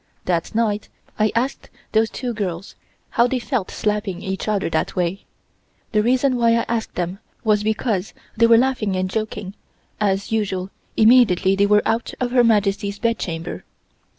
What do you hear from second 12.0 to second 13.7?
of Her Majesty's bedchamber.